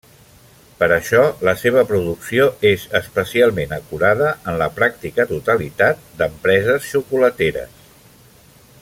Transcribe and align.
Per 0.77 0.87
això 0.93 1.25
la 1.49 1.53
seva 1.63 1.83
producció 1.91 2.47
és 2.69 2.85
especialment 3.01 3.77
acurada 3.79 4.33
en 4.53 4.59
la 4.63 4.71
pràctica 4.81 5.29
totalitat 5.35 6.03
d'empreses 6.23 6.93
xocolateres. 6.95 7.81